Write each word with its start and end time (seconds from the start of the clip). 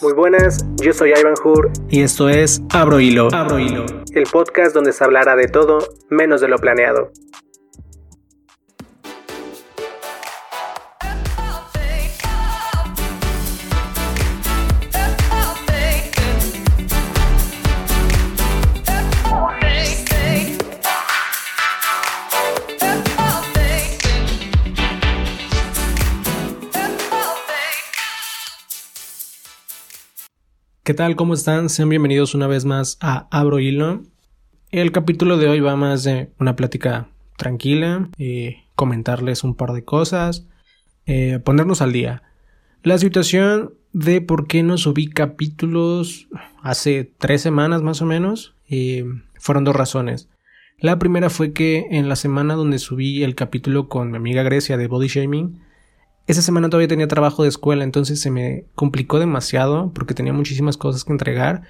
Muy 0.00 0.12
buenas, 0.12 0.64
yo 0.76 0.92
soy 0.92 1.10
Ivan 1.10 1.34
Hur 1.42 1.72
y 1.88 2.02
esto 2.02 2.28
es 2.28 2.62
Abro 2.70 3.00
Hilo. 3.00 3.28
Abro 3.32 3.58
Hilo, 3.58 3.84
el 4.12 4.24
podcast 4.30 4.72
donde 4.72 4.92
se 4.92 5.02
hablará 5.02 5.34
de 5.34 5.48
todo 5.48 5.78
menos 6.08 6.40
de 6.40 6.46
lo 6.46 6.56
planeado. 6.58 7.10
¿Qué 30.88 30.94
tal? 30.94 31.16
¿Cómo 31.16 31.34
están? 31.34 31.68
Sean 31.68 31.90
bienvenidos 31.90 32.34
una 32.34 32.46
vez 32.46 32.64
más 32.64 32.96
a 33.02 33.28
Abro 33.30 33.58
Hilo. 33.58 34.04
El 34.70 34.90
capítulo 34.90 35.36
de 35.36 35.46
hoy 35.46 35.60
va 35.60 35.76
más 35.76 36.02
de 36.02 36.30
una 36.40 36.56
plática 36.56 37.10
tranquila, 37.36 38.08
eh, 38.16 38.64
comentarles 38.74 39.44
un 39.44 39.54
par 39.54 39.72
de 39.72 39.84
cosas, 39.84 40.46
eh, 41.04 41.40
ponernos 41.44 41.82
al 41.82 41.92
día. 41.92 42.22
La 42.82 42.96
situación 42.96 43.74
de 43.92 44.22
por 44.22 44.46
qué 44.46 44.62
no 44.62 44.78
subí 44.78 45.10
capítulos 45.10 46.26
hace 46.62 47.12
tres 47.18 47.42
semanas 47.42 47.82
más 47.82 48.00
o 48.00 48.06
menos 48.06 48.54
eh, 48.70 49.04
fueron 49.38 49.64
dos 49.64 49.76
razones. 49.76 50.30
La 50.78 50.98
primera 50.98 51.28
fue 51.28 51.52
que 51.52 51.84
en 51.90 52.08
la 52.08 52.16
semana 52.16 52.54
donde 52.54 52.78
subí 52.78 53.24
el 53.24 53.34
capítulo 53.34 53.90
con 53.90 54.10
mi 54.10 54.16
amiga 54.16 54.42
Grecia 54.42 54.78
de 54.78 54.86
Body 54.86 55.08
Shaming, 55.08 55.60
esa 56.28 56.42
semana 56.42 56.68
todavía 56.68 56.88
tenía 56.88 57.08
trabajo 57.08 57.42
de 57.42 57.48
escuela, 57.48 57.84
entonces 57.84 58.20
se 58.20 58.30
me 58.30 58.66
complicó 58.74 59.18
demasiado 59.18 59.92
porque 59.94 60.12
tenía 60.12 60.34
muchísimas 60.34 60.76
cosas 60.76 61.02
que 61.02 61.12
entregar. 61.12 61.62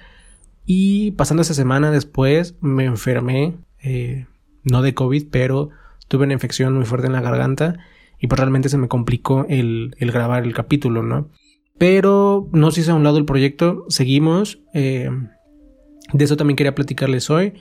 Y 0.65 1.11
pasando 1.11 1.41
esa 1.41 1.53
semana 1.53 1.91
después 1.91 2.55
me 2.59 2.83
enfermé, 2.83 3.55
eh, 3.81 4.27
no 4.63 4.81
de 4.81 4.93
COVID, 4.93 5.27
pero 5.31 5.69
tuve 6.09 6.25
una 6.25 6.33
infección 6.33 6.75
muy 6.75 6.83
fuerte 6.85 7.07
en 7.07 7.13
la 7.13 7.21
garganta 7.21 7.77
y 8.19 8.27
pues 8.27 8.37
realmente 8.37 8.67
se 8.67 8.77
me 8.77 8.89
complicó 8.89 9.45
el, 9.47 9.95
grabar 9.97 10.43
el 10.43 10.53
capítulo, 10.53 11.03
¿no? 11.03 11.29
Pero 11.77 12.49
no 12.51 12.69
se 12.71 12.81
hizo 12.81 12.91
a 12.91 12.95
un 12.95 13.05
lado 13.05 13.17
el 13.17 13.23
proyecto, 13.23 13.85
seguimos. 13.87 14.59
Eh, 14.73 15.09
de 16.11 16.25
eso 16.25 16.35
también 16.35 16.57
quería 16.57 16.75
platicarles 16.75 17.29
hoy. 17.29 17.53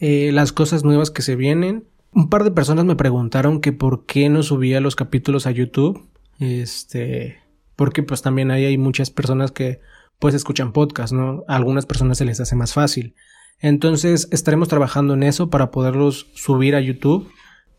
Eh, 0.00 0.30
las 0.32 0.54
cosas 0.54 0.82
nuevas 0.82 1.10
que 1.10 1.20
se 1.20 1.36
vienen. 1.36 1.84
Un 2.14 2.30
par 2.30 2.42
de 2.42 2.50
personas 2.52 2.86
me 2.86 2.96
preguntaron 2.96 3.60
que 3.60 3.72
por 3.72 4.06
qué 4.06 4.30
no 4.30 4.42
subía 4.42 4.80
los 4.80 4.96
capítulos 4.96 5.46
a 5.46 5.50
YouTube. 5.50 6.08
Este, 6.38 7.38
porque 7.76 8.02
pues 8.02 8.22
también 8.22 8.50
ahí 8.50 8.64
hay 8.64 8.78
muchas 8.78 9.10
personas 9.10 9.52
que 9.52 9.80
pues 10.18 10.34
escuchan 10.34 10.72
podcast, 10.72 11.12
¿no? 11.12 11.44
A 11.48 11.56
algunas 11.56 11.86
personas 11.86 12.18
se 12.18 12.24
les 12.24 12.40
hace 12.40 12.56
más 12.56 12.72
fácil. 12.72 13.14
Entonces 13.60 14.28
estaremos 14.30 14.68
trabajando 14.68 15.14
en 15.14 15.22
eso 15.22 15.50
para 15.50 15.70
poderlos 15.70 16.28
subir 16.34 16.74
a 16.74 16.80
YouTube, 16.80 17.28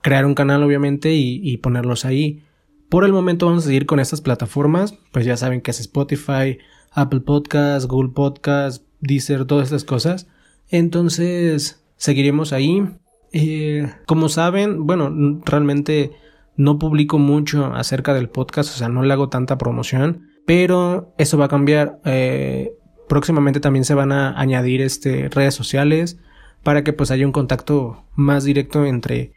crear 0.02 0.26
un 0.26 0.36
canal 0.36 0.64
obviamente 0.64 1.14
y, 1.14 1.56
ponerlos 1.58 2.06
ahí. 2.06 2.44
Por 2.90 3.04
el 3.06 3.14
momento 3.14 3.46
vamos 3.46 3.64
a 3.64 3.68
seguir 3.68 3.86
con 3.86 4.00
estas 4.00 4.22
plataformas, 4.22 4.96
pues 5.12 5.26
ya 5.26 5.38
saben 5.38 5.62
que 5.62 5.72
es 5.72 5.80
Spotify, 5.80 6.58
Apple 6.92 7.22
Podcast, 7.22 7.88
Google 7.88 8.12
Podcast, 8.14 8.84
Deezer, 9.00 9.46
todas 9.46 9.66
estas 9.66 9.84
cosas. 9.84 10.28
Entonces 10.70 11.84
seguiremos 11.98 12.52
ahí. 12.52 12.84
Eh, 13.32 13.94
como 14.06 14.28
saben, 14.28 14.88
bueno, 14.88 15.42
realmente 15.46 16.12
no 16.60 16.78
publico 16.78 17.18
mucho 17.18 17.74
acerca 17.74 18.14
del 18.14 18.28
podcast, 18.28 18.76
o 18.76 18.78
sea, 18.78 18.90
no 18.90 19.02
le 19.02 19.14
hago 19.14 19.30
tanta 19.30 19.58
promoción, 19.58 20.28
pero 20.46 21.14
eso 21.18 21.38
va 21.38 21.46
a 21.46 21.48
cambiar. 21.48 22.02
Eh, 22.04 22.74
próximamente 23.08 23.62
también 23.62 23.86
se 23.86 23.94
van 23.94 24.12
a 24.12 24.38
añadir 24.38 24.82
este, 24.82 25.30
redes 25.30 25.56
sociales 25.56 26.20
para 26.62 26.84
que 26.84 26.92
pues 26.92 27.12
haya 27.12 27.26
un 27.26 27.32
contacto 27.32 28.04
más 28.14 28.44
directo 28.44 28.86
entre, 28.86 29.32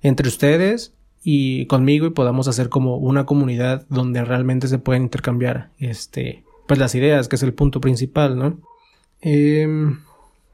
entre 0.00 0.28
ustedes 0.28 0.94
y 1.24 1.66
conmigo 1.66 2.06
y 2.06 2.10
podamos 2.10 2.46
hacer 2.46 2.68
como 2.68 2.98
una 2.98 3.26
comunidad 3.26 3.84
donde 3.88 4.24
realmente 4.24 4.68
se 4.68 4.78
pueden 4.78 5.02
intercambiar 5.02 5.70
este, 5.78 6.44
pues 6.68 6.78
las 6.78 6.94
ideas, 6.94 7.26
que 7.26 7.34
es 7.34 7.42
el 7.42 7.52
punto 7.52 7.80
principal, 7.80 8.38
¿no? 8.38 8.60
Em, 9.20 9.98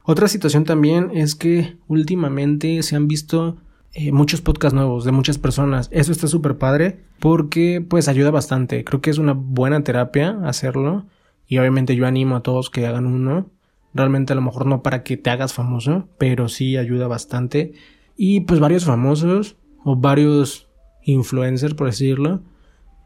otra 0.04 0.28
situación 0.28 0.64
también 0.64 1.10
es 1.12 1.34
que 1.34 1.76
últimamente 1.88 2.82
se 2.82 2.97
han 2.97 3.06
visto 3.06 3.58
eh, 3.92 4.12
muchos 4.12 4.40
podcasts 4.40 4.74
nuevos 4.74 5.04
de 5.04 5.12
muchas 5.12 5.38
personas. 5.38 5.88
Eso 5.92 6.12
está 6.12 6.28
súper 6.28 6.58
padre 6.58 7.00
porque 7.18 7.84
pues 7.86 8.08
ayuda 8.08 8.30
bastante. 8.30 8.84
Creo 8.84 9.00
que 9.00 9.10
es 9.10 9.18
una 9.18 9.32
buena 9.32 9.82
terapia 9.82 10.38
hacerlo 10.44 11.06
y 11.46 11.58
obviamente 11.58 11.96
yo 11.96 12.06
animo 12.06 12.36
a 12.36 12.42
todos 12.42 12.70
que 12.70 12.86
hagan 12.86 13.06
uno. 13.06 13.46
Realmente 13.92 14.32
a 14.32 14.36
lo 14.36 14.42
mejor 14.42 14.66
no 14.66 14.82
para 14.82 15.02
que 15.02 15.16
te 15.16 15.30
hagas 15.30 15.52
famoso, 15.52 16.08
pero 16.18 16.48
sí 16.48 16.76
ayuda 16.76 17.08
bastante. 17.08 17.72
Y 18.16 18.40
pues 18.40 18.60
varios 18.60 18.84
famosos 18.84 19.56
o 19.82 19.96
varios 19.96 20.68
influencers, 21.02 21.74
por 21.74 21.88
decirlo, 21.88 22.42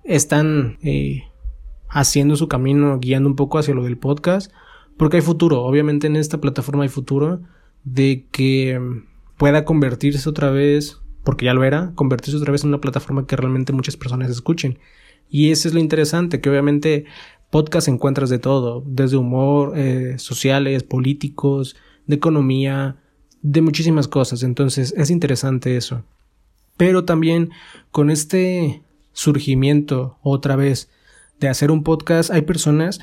están 0.03 0.77
eh, 0.83 1.23
haciendo 1.89 2.37
su 2.37 2.49
camino, 2.49 2.99
guiando 2.99 3.31
un 3.31 3.37
poco 3.37 3.59
hacia 3.59 3.75
lo 3.75 3.84
del 3.84 3.97
podcast, 3.97 4.53
porque 4.99 5.17
hay 5.17 5.23
futuro. 5.23 5.62
Obviamente 5.62 6.09
en 6.09 6.17
esta 6.17 6.39
plataforma 6.39 6.83
hay 6.83 6.91
futuro 6.91 7.41
de 7.84 8.27
que 8.31 8.78
pueda 9.44 9.66
convertirse 9.66 10.27
otra 10.27 10.49
vez, 10.49 11.03
porque 11.22 11.44
ya 11.44 11.53
lo 11.53 11.65
era, 11.65 11.93
convertirse 11.97 12.38
otra 12.38 12.50
vez 12.50 12.62
en 12.62 12.69
una 12.69 12.81
plataforma 12.81 13.27
que 13.27 13.37
realmente 13.37 13.75
muchas 13.75 13.94
personas 13.94 14.31
escuchen. 14.31 14.78
Y 15.28 15.50
eso 15.50 15.69
es 15.69 15.75
lo 15.75 15.81
interesante, 15.81 16.41
que 16.41 16.49
obviamente 16.49 17.05
podcast 17.50 17.88
encuentras 17.88 18.31
de 18.31 18.38
todo, 18.38 18.82
desde 18.87 19.19
humor, 19.19 19.75
eh, 19.77 20.15
sociales, 20.16 20.82
políticos, 20.82 21.77
de 22.06 22.16
economía, 22.16 22.97
de 23.43 23.60
muchísimas 23.60 24.09
cosas. 24.09 24.43
Entonces 24.44 24.94
es 24.97 25.10
interesante 25.10 25.76
eso. 25.76 26.05
Pero 26.78 27.05
también 27.05 27.50
con 27.91 28.09
este 28.09 28.82
surgimiento 29.12 30.16
otra 30.22 30.56
vez 30.56 30.88
de 31.38 31.49
hacer 31.49 31.71
un 31.71 31.82
podcast, 31.82 32.31
hay 32.31 32.41
personas 32.41 32.99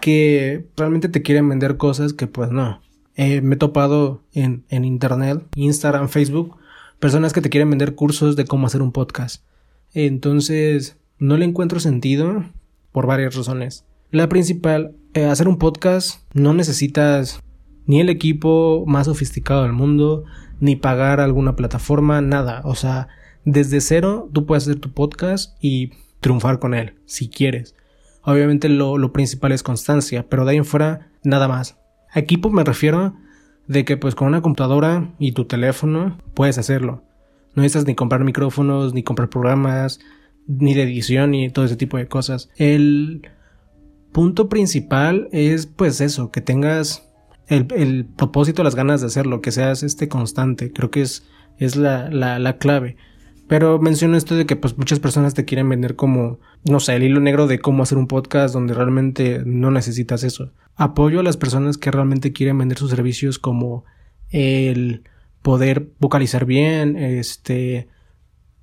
que 0.00 0.66
realmente 0.76 1.08
te 1.08 1.22
quieren 1.22 1.48
vender 1.48 1.76
cosas 1.76 2.12
que 2.12 2.26
pues 2.26 2.50
no. 2.50 2.80
Eh, 3.16 3.40
me 3.40 3.54
he 3.54 3.58
topado 3.58 4.22
en, 4.32 4.64
en 4.68 4.84
internet, 4.84 5.42
Instagram, 5.56 6.08
Facebook, 6.08 6.56
personas 6.98 7.32
que 7.32 7.40
te 7.40 7.50
quieren 7.50 7.70
vender 7.70 7.94
cursos 7.94 8.36
de 8.36 8.44
cómo 8.44 8.66
hacer 8.66 8.82
un 8.82 8.92
podcast. 8.92 9.42
Entonces, 9.94 10.98
no 11.18 11.36
le 11.36 11.46
encuentro 11.46 11.80
sentido 11.80 12.44
por 12.92 13.06
varias 13.06 13.34
razones. 13.34 13.86
La 14.10 14.28
principal, 14.28 14.94
eh, 15.14 15.24
hacer 15.24 15.48
un 15.48 15.58
podcast 15.58 16.20
no 16.34 16.52
necesitas 16.52 17.40
ni 17.86 18.00
el 18.00 18.08
equipo 18.10 18.84
más 18.86 19.06
sofisticado 19.06 19.62
del 19.62 19.72
mundo, 19.72 20.24
ni 20.60 20.76
pagar 20.76 21.20
alguna 21.20 21.56
plataforma, 21.56 22.20
nada. 22.20 22.60
O 22.64 22.74
sea, 22.74 23.08
desde 23.44 23.80
cero 23.80 24.28
tú 24.32 24.44
puedes 24.44 24.64
hacer 24.64 24.80
tu 24.80 24.92
podcast 24.92 25.56
y 25.62 25.92
triunfar 26.20 26.58
con 26.58 26.74
él, 26.74 26.94
si 27.06 27.28
quieres. 27.28 27.74
Obviamente 28.22 28.68
lo, 28.68 28.98
lo 28.98 29.12
principal 29.12 29.52
es 29.52 29.62
constancia, 29.62 30.28
pero 30.28 30.44
de 30.44 30.52
ahí 30.52 30.56
en 30.58 30.64
fuera, 30.64 31.08
nada 31.22 31.48
más. 31.48 31.78
Equipo 32.16 32.50
me 32.50 32.64
refiero 32.64 33.14
de 33.68 33.84
que 33.84 33.96
pues 33.96 34.14
con 34.14 34.28
una 34.28 34.40
computadora 34.40 35.12
y 35.18 35.32
tu 35.32 35.44
teléfono 35.44 36.18
puedes 36.34 36.56
hacerlo. 36.56 37.02
No 37.54 37.62
necesitas 37.62 37.86
ni 37.86 37.94
comprar 37.94 38.24
micrófonos, 38.24 38.94
ni 38.94 39.02
comprar 39.02 39.28
programas, 39.28 40.00
ni 40.46 40.74
de 40.74 40.84
edición, 40.84 41.32
ni 41.32 41.50
todo 41.50 41.64
ese 41.64 41.76
tipo 41.76 41.98
de 41.98 42.08
cosas. 42.08 42.48
El 42.56 43.28
punto 44.12 44.48
principal 44.48 45.28
es 45.30 45.66
pues 45.66 46.00
eso, 46.00 46.30
que 46.30 46.40
tengas 46.40 47.06
el, 47.48 47.66
el 47.76 48.06
propósito, 48.06 48.64
las 48.64 48.74
ganas 48.74 49.02
de 49.02 49.08
hacerlo, 49.08 49.42
que 49.42 49.52
seas 49.52 49.82
este 49.82 50.08
constante. 50.08 50.72
Creo 50.72 50.90
que 50.90 51.02
es, 51.02 51.26
es 51.58 51.76
la, 51.76 52.08
la 52.10 52.58
clave. 52.58 52.96
Pero 53.48 53.78
menciono 53.78 54.16
esto 54.16 54.34
de 54.34 54.44
que 54.44 54.56
pues 54.56 54.76
muchas 54.76 54.98
personas 54.98 55.34
te 55.34 55.44
quieren 55.44 55.68
vender 55.68 55.94
como, 55.94 56.40
no 56.64 56.80
sé, 56.80 56.96
el 56.96 57.04
hilo 57.04 57.20
negro 57.20 57.46
de 57.46 57.60
cómo 57.60 57.82
hacer 57.82 57.96
un 57.96 58.08
podcast 58.08 58.52
donde 58.52 58.74
realmente 58.74 59.42
no 59.46 59.70
necesitas 59.70 60.24
eso. 60.24 60.52
Apoyo 60.74 61.20
a 61.20 61.22
las 61.22 61.36
personas 61.36 61.78
que 61.78 61.92
realmente 61.92 62.32
quieren 62.32 62.58
vender 62.58 62.78
sus 62.78 62.90
servicios 62.90 63.38
como 63.38 63.84
el 64.30 65.04
poder 65.42 65.90
vocalizar 66.00 66.44
bien, 66.44 66.96
este, 66.96 67.88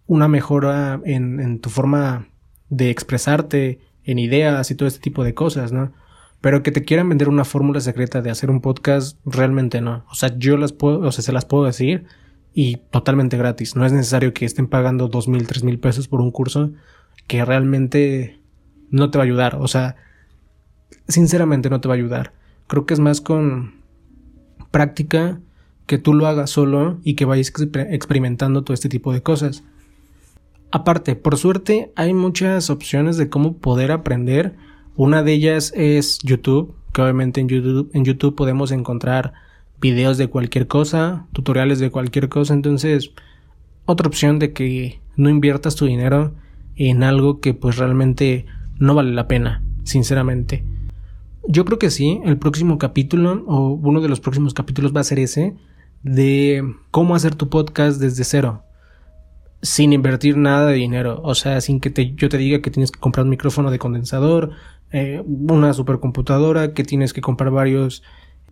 una 0.06 0.28
mejora 0.28 1.00
en, 1.06 1.60
tu 1.60 1.70
forma 1.70 2.28
de 2.70 2.90
expresarte, 2.90 3.80
en 4.04 4.20
ideas 4.20 4.70
y 4.70 4.76
todo 4.76 4.88
este 4.88 5.00
tipo 5.00 5.24
de 5.24 5.34
cosas, 5.34 5.72
¿no? 5.72 5.94
Pero 6.42 6.62
que 6.62 6.72
te 6.72 6.84
quieran 6.84 7.08
vender 7.08 7.30
una 7.30 7.46
fórmula 7.46 7.80
secreta 7.80 8.22
de 8.22 8.32
hacer 8.32 8.50
un 8.50 8.60
podcast, 8.60 9.18
realmente 9.26 9.80
no. 9.80 10.06
O 10.12 10.16
sea, 10.16 10.38
yo 10.38 10.58
las 10.58 10.74
puedo, 10.74 11.00
o 11.00 11.12
sea, 11.14 11.24
se 11.24 11.32
las 11.32 11.46
puedo 11.46 11.64
decir 11.64 12.06
y 12.54 12.78
totalmente 12.92 13.38
gratis. 13.38 13.76
No 13.76 13.86
es 13.86 13.92
necesario 13.92 14.34
que 14.34 14.46
estén 14.46 14.68
pagando 14.68 15.08
dos 15.08 15.28
mil, 15.28 15.48
tres 15.48 15.64
mil 15.64 15.80
pesos 15.80 16.08
por 16.08 16.22
un 16.22 16.32
curso 16.32 16.72
que 17.28 17.44
realmente 17.46 18.40
no 18.90 19.10
te 19.10 19.18
va 19.18 19.24
a 19.24 19.26
ayudar. 19.26 19.56
O 19.56 19.68
sea, 19.68 19.96
sinceramente 21.08 21.70
no 21.70 21.82
te 21.82 21.88
va 21.88 21.96
a 21.96 21.98
ayudar. 21.98 22.34
Creo 22.68 22.86
que 22.86 22.94
es 22.94 23.00
más 23.00 23.22
con 23.22 23.76
práctica 24.72 25.40
que 25.86 25.98
tú 25.98 26.14
lo 26.14 26.28
hagas 26.28 26.50
solo 26.50 27.00
y 27.04 27.16
que 27.16 27.26
vayas 27.26 27.52
experimentando 27.90 28.64
todo 28.64 28.74
este 28.74 28.90
tipo 28.90 29.14
de 29.14 29.22
cosas. 29.22 29.64
Aparte, 30.72 31.16
por 31.16 31.38
suerte 31.38 31.92
hay 31.96 32.14
muchas 32.14 32.70
opciones 32.70 33.18
de 33.18 33.30
cómo 33.30 33.58
poder 33.58 33.92
aprender 33.92 34.56
Una 34.96 35.24
de 35.24 35.34
ellas 35.34 35.74
es 35.76 36.20
YouTube, 36.20 36.76
que 36.94 37.02
obviamente 37.02 37.42
en 37.42 37.48
YouTube, 37.48 37.90
en 37.94 38.06
YouTube 38.06 38.36
podemos 38.36 38.72
encontrar 38.72 39.34
videos 39.84 40.18
de 40.18 40.28
cualquier 40.28 40.68
cosa, 40.68 41.28
tutoriales 41.34 41.80
de 41.80 41.92
cualquier 41.92 42.30
cosa, 42.30 42.54
entonces 42.54 43.12
otra 43.86 44.08
opción 44.08 44.40
de 44.40 44.54
que 44.54 45.02
no 45.18 45.30
inviertas 45.30 45.76
tu 45.76 45.86
dinero 45.86 46.34
en 46.78 47.04
algo 47.04 47.42
que 47.42 47.54
pues 47.54 47.78
realmente 47.78 48.46
no 48.80 48.96
vale 48.96 49.12
la 49.12 49.28
pena, 49.28 49.62
sinceramente. 49.84 50.64
Yo 51.46 51.66
creo 51.66 51.80
que 51.80 51.92
sí, 51.92 52.22
el 52.24 52.38
próximo 52.38 52.78
capítulo 52.78 53.44
o 53.46 53.74
uno 53.74 54.00
de 54.00 54.08
los 54.08 54.22
próximos 54.22 54.54
capítulos 54.54 54.96
va 54.96 55.02
a 55.02 55.04
ser 55.04 55.20
ese 55.20 55.54
de 56.02 56.64
cómo 56.90 57.14
hacer 57.14 57.36
tu 57.36 57.50
podcast 57.50 58.00
desde 58.00 58.24
cero 58.24 58.64
sin 59.62 59.94
invertir 59.94 60.38
nada 60.38 60.68
de 60.68 60.76
dinero, 60.76 61.22
o 61.24 61.36
sea, 61.36 61.62
sin 61.62 61.80
que 61.80 61.90
te, 61.90 62.14
yo 62.16 62.28
te 62.28 62.38
diga 62.38 62.62
que 62.62 62.70
tienes 62.70 62.92
que 62.92 63.00
comprar 63.00 63.24
un 63.24 63.30
micrófono 63.30 63.72
de 63.72 63.80
condensador, 63.80 64.52
eh, 64.92 65.24
una 65.26 65.74
supercomputadora, 65.74 66.74
que 66.74 66.84
tienes 66.84 67.14
que 67.14 67.22
comprar 67.22 67.50
varios, 67.50 68.04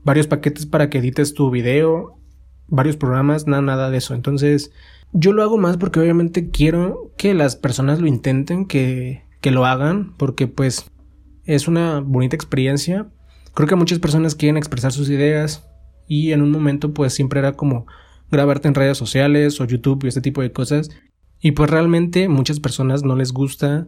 varios 0.03 0.27
paquetes 0.27 0.65
para 0.65 0.89
que 0.89 0.99
edites 0.99 1.33
tu 1.33 1.49
video, 1.51 2.17
varios 2.67 2.97
programas, 2.97 3.47
nada, 3.47 3.61
nada 3.61 3.89
de 3.89 3.97
eso. 3.97 4.13
Entonces, 4.13 4.71
yo 5.13 5.33
lo 5.33 5.43
hago 5.43 5.57
más 5.57 5.77
porque 5.77 5.99
obviamente 5.99 6.49
quiero 6.49 7.11
que 7.17 7.33
las 7.33 7.55
personas 7.55 7.99
lo 7.99 8.07
intenten, 8.07 8.65
que, 8.65 9.23
que 9.41 9.51
lo 9.51 9.65
hagan, 9.65 10.13
porque 10.17 10.47
pues 10.47 10.89
es 11.45 11.67
una 11.67 11.99
bonita 11.99 12.35
experiencia. 12.35 13.07
Creo 13.53 13.67
que 13.67 13.75
muchas 13.75 13.99
personas 13.99 14.35
quieren 14.35 14.57
expresar 14.57 14.91
sus 14.91 15.09
ideas 15.09 15.67
y 16.07 16.31
en 16.31 16.41
un 16.41 16.51
momento 16.51 16.93
pues 16.93 17.13
siempre 17.13 17.39
era 17.39 17.53
como 17.53 17.85
grabarte 18.31 18.67
en 18.67 18.75
redes 18.75 18.97
sociales 18.97 19.59
o 19.59 19.65
YouTube 19.65 20.03
y 20.05 20.07
este 20.07 20.21
tipo 20.21 20.41
de 20.41 20.51
cosas. 20.51 20.89
Y 21.41 21.51
pues 21.51 21.69
realmente 21.69 22.29
muchas 22.29 22.59
personas 22.59 23.03
no 23.03 23.15
les 23.15 23.33
gusta 23.33 23.87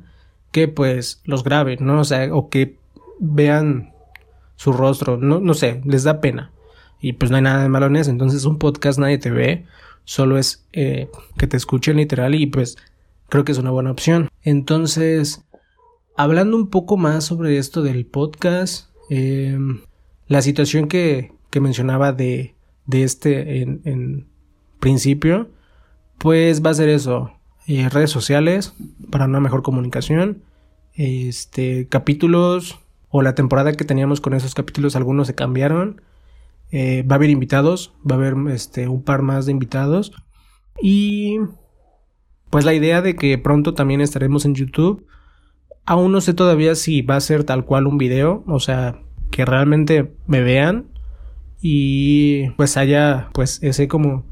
que 0.52 0.68
pues 0.68 1.22
los 1.24 1.44
graben, 1.44 1.80
¿no? 1.82 2.02
O 2.02 2.04
sea, 2.04 2.34
o 2.34 2.50
que 2.50 2.78
vean 3.20 3.93
su 4.56 4.74
rostro, 4.74 5.18
no, 5.18 5.40
no 5.40 5.54
sé, 5.54 5.82
les 5.86 6.04
da 6.04 6.22
pena. 6.22 6.52
Y 7.02 7.14
pues 7.14 7.32
no 7.32 7.38
hay 7.38 7.44
nada 7.44 7.62
de 7.62 7.70
malo 7.70 7.88
en 7.88 7.98
eso. 7.98 8.12
Entonces 8.12 8.46
un 8.46 8.58
podcast 8.58 8.98
nadie 9.00 9.18
te 9.18 9.32
ve, 9.32 9.66
solo 10.06 10.38
es 10.38 10.66
eh, 10.74 11.10
que 11.38 11.48
te 11.48 11.58
escuchen 11.58 11.98
literal 11.98 12.36
y 12.36 12.48
pues 12.48 12.78
creo 13.30 13.44
que 13.44 13.52
es 13.52 13.58
una 13.58 13.72
buena 13.72 13.92
opción. 13.92 14.30
Entonces, 14.44 15.44
hablando 16.16 16.56
un 16.56 16.70
poco 16.70 16.98
más 16.98 17.26
sobre 17.26 17.58
esto 17.58 17.82
del 17.82 18.06
podcast, 18.06 18.90
eh, 19.10 19.58
la 20.28 20.42
situación 20.42 20.88
que, 20.88 21.34
que 21.50 21.60
mencionaba 21.60 22.14
de, 22.14 22.56
de 22.86 23.04
este 23.04 23.62
en, 23.62 24.28
principio, 24.80 25.50
pues 26.18 26.64
va 26.64 26.72
a 26.72 26.74
ser 26.74 26.90
eso. 26.90 27.32
Eh, 27.68 27.88
redes 27.90 28.12
sociales 28.12 28.74
para 29.10 29.26
una 29.26 29.40
mejor 29.40 29.64
comunicación. 29.64 30.44
Este, 30.94 31.88
capítulos 31.88 32.80
o 33.16 33.22
la 33.22 33.36
temporada 33.36 33.74
que 33.74 33.86
teníamos 33.86 34.22
con 34.22 34.34
esos 34.34 34.56
capítulos, 34.56 34.96
algunos 34.96 35.28
se 35.28 35.36
cambiaron. 35.36 36.02
Eh, 36.72 37.04
va 37.04 37.14
a 37.14 37.18
haber 37.18 37.30
invitados, 37.30 37.94
va 38.10 38.16
a 38.16 38.18
haber 38.18 38.34
este, 38.52 38.88
un 38.88 39.04
par 39.04 39.22
más 39.22 39.46
de 39.46 39.52
invitados. 39.52 40.12
Y 40.82 41.38
pues 42.50 42.66
la 42.66 42.74
idea 42.74 43.04
de 43.04 43.16
que 43.16 43.38
pronto 43.38 43.76
también 43.76 44.02
estaremos 44.02 44.46
en 44.46 44.56
YouTube. 44.56 45.06
Aún 45.86 46.12
no 46.12 46.22
sé 46.22 46.34
todavía 46.34 46.74
si 46.74 47.04
va 47.04 47.16
a 47.16 47.22
ser 47.22 47.44
tal 47.44 47.66
cual 47.66 47.86
un 47.86 48.00
video, 48.00 48.44
o 48.48 48.60
sea, 48.60 49.00
que 49.30 49.46
realmente 49.46 50.12
me 50.26 50.42
vean 50.42 50.88
y 51.62 52.50
pues 52.58 52.78
haya 52.78 53.30
pues 53.32 53.62
ese 53.62 53.88
como 53.88 54.26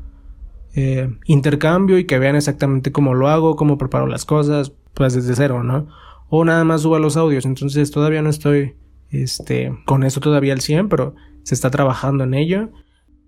eh, 0.73 1.07
intercambio 1.25 1.99
y 1.99 2.05
que 2.05 2.17
vean 2.17 2.35
exactamente 2.35 2.91
cómo 2.91 3.13
lo 3.13 3.27
hago, 3.27 3.55
cómo 3.55 3.77
preparo 3.77 4.07
las 4.07 4.25
cosas, 4.25 4.71
pues 4.95 5.13
desde 5.13 5.35
cero, 5.35 5.61
¿no? 5.61 5.87
O 6.33 6.45
nada 6.45 6.63
más 6.63 6.83
suba 6.83 6.97
los 6.97 7.17
audios, 7.17 7.45
entonces 7.45 7.91
todavía 7.91 8.21
no 8.21 8.29
estoy 8.29 8.75
este, 9.09 9.77
con 9.85 10.05
eso 10.05 10.21
todavía 10.21 10.53
al 10.53 10.61
100, 10.61 10.87
pero 10.87 11.13
se 11.43 11.53
está 11.53 11.69
trabajando 11.69 12.23
en 12.23 12.33
ello. 12.33 12.69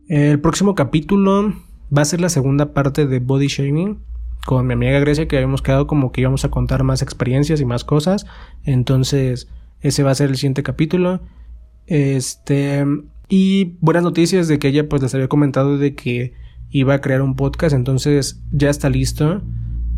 El 0.07 0.39
próximo 0.39 0.73
capítulo 0.73 1.53
va 1.95 2.01
a 2.01 2.05
ser 2.05 2.21
la 2.21 2.29
segunda 2.29 2.73
parte 2.73 3.05
de 3.05 3.19
Body 3.19 3.47
Shaming 3.47 3.99
con 4.45 4.65
mi 4.67 4.73
amiga 4.73 4.99
Grecia 4.99 5.27
que 5.27 5.35
habíamos 5.35 5.61
quedado 5.61 5.85
como 5.85 6.13
que 6.13 6.21
íbamos 6.21 6.45
a 6.45 6.49
contar 6.49 6.83
más 6.83 7.01
experiencias 7.01 7.59
y 7.59 7.65
más 7.65 7.83
cosas. 7.83 8.25
Entonces, 8.63 9.49
ese 9.81 10.03
va 10.03 10.11
a 10.11 10.15
ser 10.15 10.29
el 10.29 10.37
siguiente 10.37 10.63
capítulo. 10.63 11.19
Este, 11.87 12.85
y 13.27 13.77
buenas 13.81 14.03
noticias 14.03 14.47
de 14.47 14.59
que 14.59 14.69
ella 14.69 14.87
pues 14.87 15.01
les 15.01 15.13
había 15.13 15.27
comentado 15.27 15.77
de 15.77 15.93
que 15.93 16.33
iba 16.69 16.93
a 16.93 17.01
crear 17.01 17.21
un 17.21 17.35
podcast, 17.35 17.75
entonces 17.75 18.41
ya 18.51 18.69
está 18.69 18.89
listo. 18.89 19.41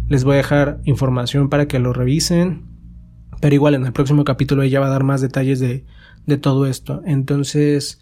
Les 0.07 0.24
voy 0.24 0.34
a 0.34 0.38
dejar 0.38 0.81
información 0.86 1.50
para 1.50 1.68
que 1.68 1.80
lo 1.80 1.94
revisen. 1.94 2.75
Pero 3.42 3.56
igual 3.56 3.76
en 3.76 3.86
el 3.86 3.94
próximo 3.94 4.24
capítulo 4.24 4.64
ella 4.64 4.80
va 4.80 4.88
a 4.88 4.92
dar 4.92 5.04
más 5.04 5.22
detalles 5.22 5.60
de, 5.60 5.86
de 6.26 6.38
todo 6.38 6.66
esto. 6.66 7.02
Entonces, 7.06 8.02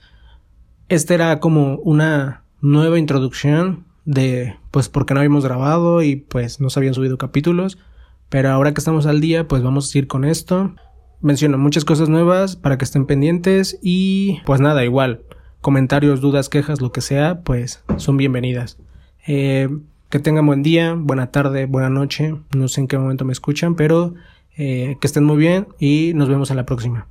esta 0.90 1.14
era 1.14 1.40
como 1.40 1.78
una 1.78 2.44
nueva 2.62 3.00
introducción 3.00 3.86
de 4.06 4.56
pues 4.72 4.90
porque 4.90 5.14
no 5.14 5.20
habíamos 5.20 5.46
grabado 5.46 6.02
y 6.02 6.16
pues 6.16 6.60
no 6.60 6.70
se 6.70 6.80
habían 6.80 6.94
subido 6.94 7.18
capítulos. 7.18 7.78
Pero 8.30 8.50
ahora 8.50 8.74
que 8.74 8.80
estamos 8.80 9.06
al 9.06 9.22
día, 9.22 9.48
pues 9.48 9.62
vamos 9.62 9.94
a 9.94 9.98
ir 9.98 10.08
con 10.08 10.26
esto. 10.26 10.74
Menciono 11.22 11.58
muchas 11.58 11.86
cosas 11.86 12.10
nuevas 12.10 12.56
para 12.56 12.78
que 12.78 12.86
estén 12.86 13.06
pendientes 13.06 13.80
y 13.82 14.40
pues 14.46 14.60
nada, 14.60 14.84
igual 14.84 15.22
comentarios, 15.64 16.20
dudas, 16.20 16.50
quejas, 16.50 16.82
lo 16.82 16.92
que 16.92 17.02
sea, 17.02 17.42
pues 17.42 17.84
son 17.96 18.18
bienvenidas. 18.18 18.78
Eh, 19.26 19.70
que 20.10 20.20
tengan 20.20 20.46
buen 20.46 20.62
día, 20.62 20.94
buena 20.94 21.32
tarde, 21.32 21.66
buena 21.66 21.90
noche, 21.90 22.36
no 22.54 22.68
sé 22.68 22.82
en 22.82 22.88
qué 22.88 22.98
momento 22.98 23.24
me 23.24 23.32
escuchan, 23.32 23.76
pero 23.76 24.14
eh, 24.58 24.98
que 25.00 25.08
estén 25.08 25.24
muy 25.24 25.38
bien 25.38 25.68
y 25.80 26.14
nos 26.16 26.30
vemos 26.30 26.52
en 26.52 26.58
la 26.58 26.66
próxima. 26.66 27.08